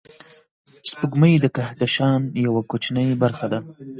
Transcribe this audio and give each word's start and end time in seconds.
سپوږمۍ 0.89 1.33
د 1.39 1.45
کهکشان 1.55 2.21
یوه 2.45 2.61
کوچنۍ 2.69 3.07
برخه 3.23 3.45
ده 3.51 3.59